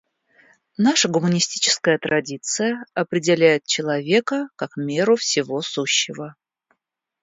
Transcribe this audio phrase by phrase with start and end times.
[0.79, 6.35] Наша гуманистическая традиция определяет человека как меру всего сущего.